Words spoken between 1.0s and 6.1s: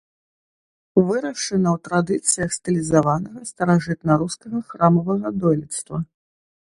Вырашана ў традыцыях стылізаванага старажытнарускага храмавага дойлідства.